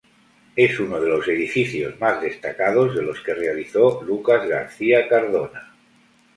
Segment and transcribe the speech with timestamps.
[0.55, 5.75] Es uno de los edificios más destacados de los que realizó Lucas García Cardona.